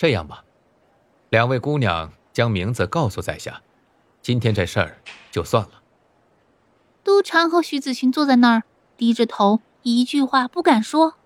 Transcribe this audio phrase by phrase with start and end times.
[0.00, 0.42] 这样吧，
[1.28, 3.60] 两位姑娘将名字告诉在下，
[4.22, 4.96] 今天这事儿
[5.30, 5.72] 就算了。
[7.04, 8.62] 都常和徐子勋坐在那儿，
[8.96, 11.16] 低着头，一句话不敢说。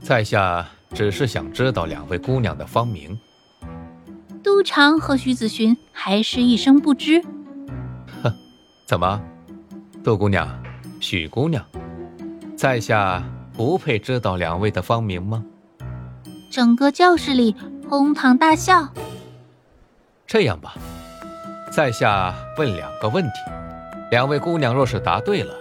[0.00, 3.16] 在下只是想知道两位姑娘的芳名。
[4.42, 7.22] 都常和徐子寻还是一声不知。
[8.20, 8.34] 哼，
[8.84, 9.22] 怎么，
[10.02, 10.60] 杜姑娘、
[10.98, 11.64] 许姑娘，
[12.56, 15.44] 在下不配知道两位的芳名吗？
[16.50, 17.54] 整个教室里
[17.88, 18.88] 哄堂大笑。
[20.26, 20.74] 这样吧，
[21.70, 23.30] 在下问两个问题，
[24.10, 25.54] 两位姑娘若是答对了，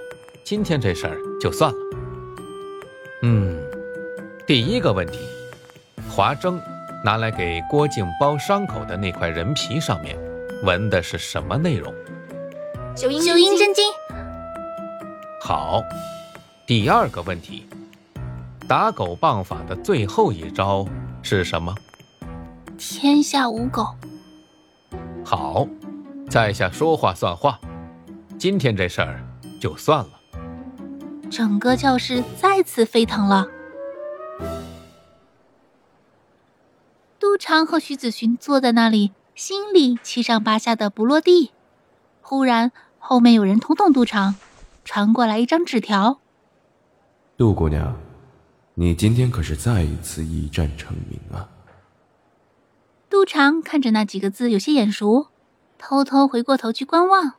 [0.43, 1.77] 今天这事儿就算了。
[3.23, 3.57] 嗯，
[4.45, 5.19] 第一个问题，
[6.09, 6.59] 华筝
[7.03, 10.17] 拿来给郭靖包伤口的那块人皮上面
[10.63, 11.93] 纹的是什么内容？
[12.95, 13.83] 九阴九阴真经。
[15.41, 15.81] 好，
[16.65, 17.67] 第二个问题。
[18.67, 20.85] 打狗棒法的最后一招
[21.21, 21.73] 是什么？
[22.77, 23.87] 天下无狗。
[25.23, 25.65] 好，
[26.29, 27.57] 在下说话算话，
[28.37, 29.23] 今天这事儿
[29.61, 30.09] 就算了。
[31.31, 33.47] 整个教室再次沸腾了。
[37.19, 41.51] 杜长和徐子寻坐在那里，心里七上八下的不落地。
[42.21, 44.35] 忽然，后面有人捅捅杜长，
[44.83, 46.19] 传过来一张纸条
[47.37, 47.95] ：“杜姑娘。”
[48.79, 51.49] 你今天可是再一次一战成名啊！
[53.09, 55.29] 杜长看着那几个字有些眼熟，
[55.79, 57.33] 偷偷回过头去观望，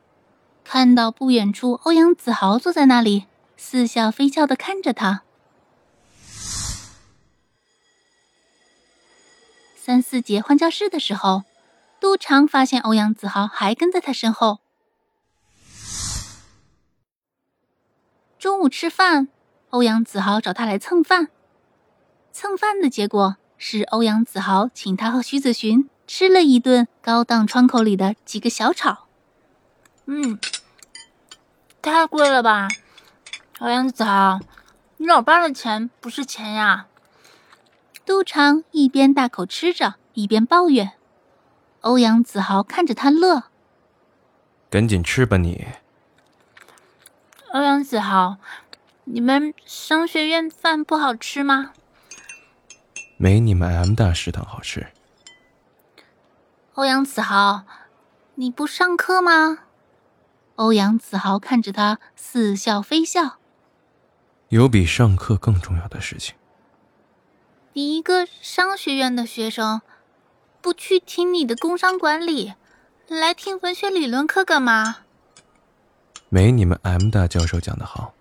[0.65, 3.27] 看到不远处欧阳子豪坐在那里，
[3.57, 5.23] 似笑非笑的看着他。
[9.77, 11.45] 三四节换教室的时候，
[12.01, 14.59] 杜长发现欧阳子豪还跟在他身后。
[18.41, 19.29] 中午吃饭。
[19.71, 21.29] 欧阳子豪找他来蹭饭，
[22.41, 29.09] 蹭饭的结果是欧阳子豪请他和徐子寻吃了一顿高档窗口里的几个小炒。
[30.07, 30.39] 嗯，
[31.83, 32.69] 太贵了吧？
[33.59, 34.39] 欧阳子豪，
[34.99, 36.87] 你老爸的钱不是钱呀！
[38.07, 40.93] 杜长一边大口吃着，一边抱怨。
[41.81, 43.47] 欧阳子豪看着他乐，
[44.71, 45.67] 赶紧吃吧你。
[47.51, 48.37] 欧阳子豪。
[49.07, 51.73] 你们商学院饭不好吃吗？
[53.21, 54.87] 没你们 M 大食堂好吃。
[56.75, 57.65] 欧阳子豪，
[58.37, 59.59] 你不上课吗？
[60.55, 63.39] 欧阳子豪看着他，似笑非笑。
[64.51, 66.37] 有比上课更重要的事情。
[67.73, 69.83] 你一个商学院的学生，
[70.61, 72.55] 不去听你的工商管理，
[73.09, 74.99] 来听文学理论课干嘛？
[76.29, 78.15] 没你们 M 大教授讲的好。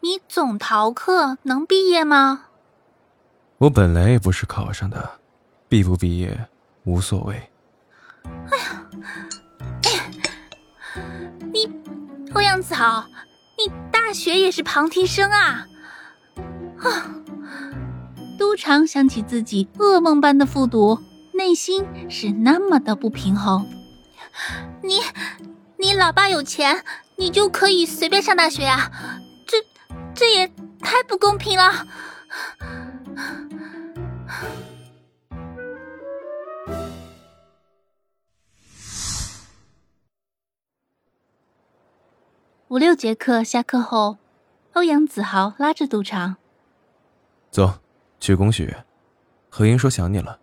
[0.00, 2.46] 你总逃课能毕业吗？
[3.60, 5.18] 我本来也不是考上的，
[5.68, 6.48] 毕不毕业
[6.84, 7.50] 无所谓。
[8.24, 8.86] 哎呀，
[9.84, 11.02] 哎
[11.52, 11.70] 你
[12.32, 13.04] 欧阳子豪，
[13.58, 15.66] 你大学也是旁听生啊！
[16.78, 17.14] 啊！
[18.38, 20.98] 都常想起自己噩梦般的复读，
[21.34, 23.68] 内心是那么的不平衡。
[24.82, 25.00] 你，
[25.76, 26.82] 你老爸有钱，
[27.16, 28.90] 你就可以随便上大学啊？
[29.46, 29.58] 这
[30.14, 30.48] 这也
[30.80, 31.86] 太不公平了！
[42.68, 44.18] 五六节课下课后，
[44.74, 46.36] 欧阳子豪拉着杜长
[47.50, 47.80] 走
[48.20, 48.84] 去工学院。
[49.48, 50.38] 何英说想你了。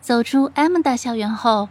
[0.00, 1.70] 走出 M 大校园后。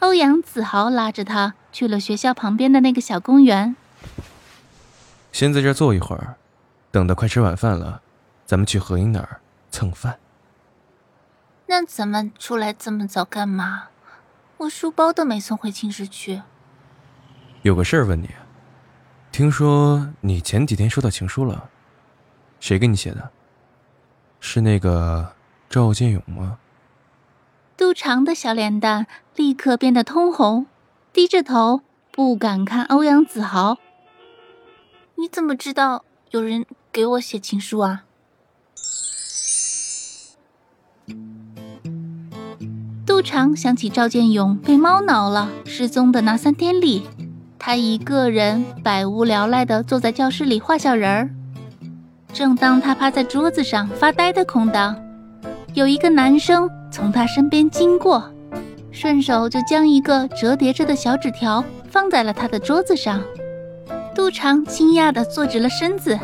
[0.00, 3.76] 欧阳子豪拉着他去了学校旁边的那个小公园。
[5.32, 6.36] 先在这坐一会儿，
[6.90, 8.02] 等到快吃晚饭了，
[8.44, 9.40] 咱们去何英那儿
[9.70, 10.18] 蹭饭。
[11.66, 13.88] 那咱们出来这么早干嘛？
[14.58, 16.42] 我书包都没送回寝室去。
[17.62, 18.28] 有个事儿问你，
[19.32, 21.70] 听说你前几天收到情书了，
[22.60, 23.30] 谁给你写的？
[24.38, 25.34] 是那个
[25.70, 26.58] 赵建勇吗？
[27.76, 30.66] 杜长的小脸蛋立刻变得通红，
[31.12, 31.80] 低着头
[32.10, 33.78] 不敢看欧阳子豪。
[35.16, 38.04] 你怎么知道有人给我写情书啊？
[43.06, 47.02] 杜长想起赵建勇被猫挠了失踪的那三天里，
[47.58, 51.30] 他一个人百无聊赖地坐在教室里画小人儿。
[52.32, 54.96] 正当他趴在桌子上发呆的空档，
[55.74, 58.32] 有一个男生从他身边经过，
[58.90, 63.22] 顺手就将一个折叠着的小纸条放在了他的桌子上。
[64.14, 66.18] 杜长惊讶地坐直了身子，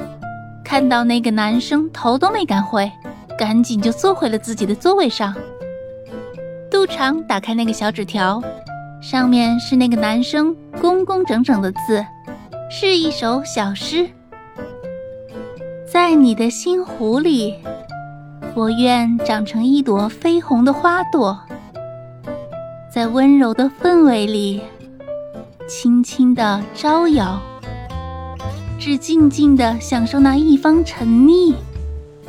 [0.64, 2.90] 看到那个男生头都没敢回，
[3.38, 5.34] 赶紧就坐回了自己的座位上。
[6.70, 8.42] 杜长打开那个小纸条，
[9.00, 12.04] 上面是那个男生工工整整的字，
[12.70, 14.08] 是一首小诗。
[15.90, 17.54] 在你的心湖里，
[18.54, 21.40] 我愿长成一朵绯红的花朵，
[22.92, 24.60] 在温柔的氛围里，
[25.66, 27.40] 轻轻地招摇，
[28.78, 31.52] 只静静地享受那一方沉溺。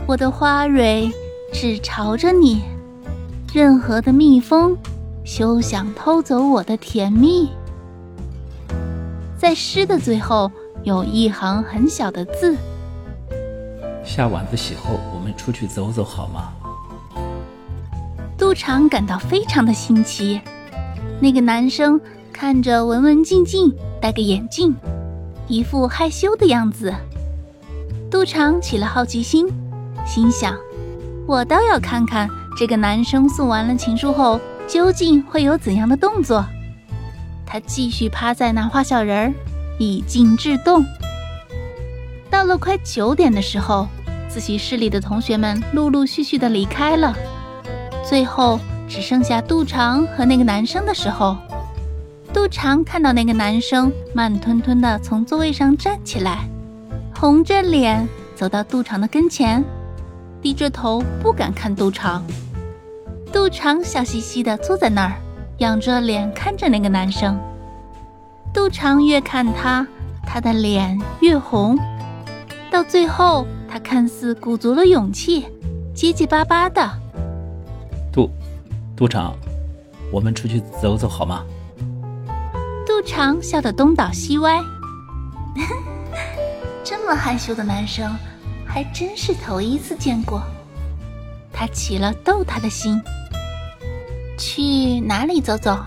[0.07, 1.11] 我的花蕊
[1.53, 2.61] 只朝着你。
[3.53, 4.75] 任何的蜜蜂，
[5.23, 7.49] 休想偷走我的甜蜜。
[9.37, 10.51] 在诗的最后
[10.83, 12.55] 有一行很小的字：
[14.03, 16.51] 下晚自习后，我们出去走走好吗？
[18.37, 20.41] 杜长感到非常的新奇。
[21.19, 21.99] 那个男生
[22.31, 24.75] 看着文文静静，戴个眼镜，
[25.49, 26.93] 一副害羞的样子。
[28.09, 29.47] 杜长起了好奇心，
[30.05, 30.55] 心想：
[31.27, 32.29] 我倒要看看。
[32.57, 36.45] 这个男生送完了情书后，究竟会有怎样的动作？
[37.45, 39.33] 他继续趴在那画小人儿，
[39.79, 40.85] 以静制动。
[42.29, 43.87] 到了快九点的时候，
[44.27, 47.15] 自习室里的同学们陆陆续续的离开了，
[48.03, 51.37] 最后只剩下杜长和那个男生的时候，
[52.31, 56.47] 杜长看到那个男生慢吞吞的从座位上站起来，
[57.15, 59.63] 红着脸走到杜长的跟前，
[60.39, 62.23] 低着头不敢看杜长。
[63.33, 65.13] 杜长笑嘻嘻地坐在那儿，
[65.57, 67.37] 仰着脸看着那个男生。
[68.53, 69.85] 杜长越看他，
[70.23, 71.77] 他的脸越红。
[72.69, 75.47] 到最后，他看似鼓足了勇气，
[75.95, 76.87] 结结巴巴的
[78.13, 78.29] ：“杜，
[78.95, 79.35] 杜长，
[80.11, 81.43] 我们出去走走好吗？”
[82.89, 84.59] 杜长笑得东倒西歪，
[86.83, 88.17] 这么害羞的男生，
[88.65, 90.41] 还真是头一次见过。
[91.53, 92.99] 他起了逗他的心。
[94.39, 95.77] 去哪里走走？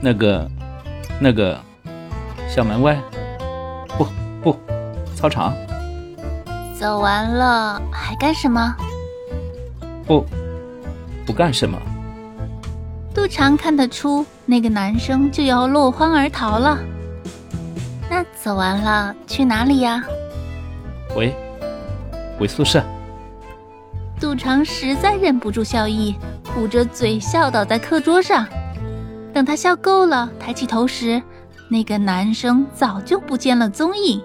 [0.00, 0.48] 那个，
[1.20, 1.60] 那个，
[2.48, 2.96] 校门外？
[3.98, 4.06] 不
[4.40, 4.56] 不，
[5.16, 5.52] 操场。
[6.78, 8.76] 走完了还干什么？
[10.06, 10.24] 不，
[11.26, 11.76] 不干什么。
[13.26, 16.78] 杜长看得出那个男生就要落荒而逃了。
[18.08, 20.00] 那走完了去哪里呀？
[21.12, 21.34] 回，
[22.38, 22.80] 回宿舍。
[24.20, 26.14] 杜长实在忍不住笑意。
[26.56, 28.46] 捂着嘴笑倒在课桌上，
[29.34, 31.20] 等他笑够了，抬起头时，
[31.68, 34.22] 那个男生早就不见了踪影。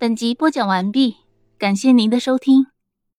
[0.00, 1.16] 本集播讲完毕，
[1.58, 2.68] 感谢您的收听。